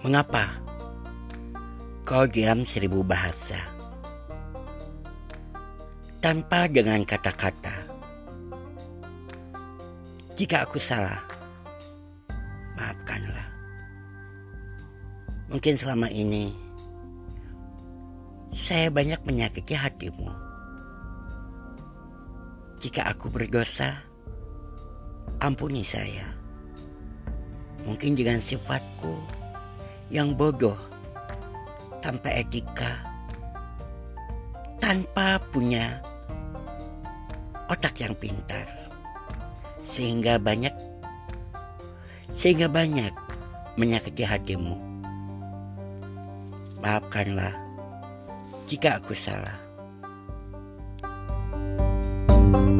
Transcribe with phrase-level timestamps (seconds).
[0.00, 0.48] Mengapa
[2.08, 3.60] kau diam seribu bahasa
[6.24, 7.84] tanpa dengan kata-kata?
[10.40, 11.20] Jika aku salah,
[12.80, 13.44] maafkanlah.
[15.52, 16.56] Mungkin selama ini
[18.56, 20.32] saya banyak menyakiti hatimu.
[22.80, 24.00] Jika aku berdosa,
[25.44, 26.24] ampuni saya.
[27.84, 29.39] Mungkin dengan sifatku
[30.10, 30.76] yang bodoh,
[32.02, 32.98] tanpa etika,
[34.82, 36.02] tanpa punya
[37.70, 38.66] otak yang pintar,
[39.86, 40.74] sehingga banyak
[42.34, 43.14] sehingga banyak
[43.78, 44.74] menyakiti hatimu.
[46.82, 47.54] Maafkanlah
[48.66, 49.70] jika aku salah.
[52.50, 52.79] thank